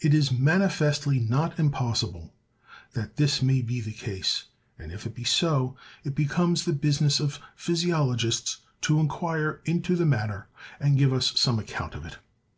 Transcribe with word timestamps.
It 0.00 0.12
is 0.12 0.30
manifestly 0.30 1.18
not 1.18 1.58
impossible 1.58 2.34
that 2.92 3.16
this 3.16 3.40
may 3.40 3.62
be 3.62 3.80
the 3.80 3.94
case; 3.94 4.44
and 4.78 4.92
if 4.92 5.06
it 5.06 5.14
be 5.14 5.24
so, 5.24 5.74
it 6.04 6.14
becomes 6.14 6.66
the 6.66 6.74
business 6.74 7.18
of 7.18 7.38
physiologists 7.56 8.58
to 8.82 9.00
inquire 9.00 9.62
into 9.64 9.96
the 9.96 10.04
matter, 10.04 10.48
and 10.78 10.98
give 10.98 11.14
us 11.14 11.32
some 11.40 11.58
account 11.58 11.94
of 11.94 12.04
it. 12.04 12.18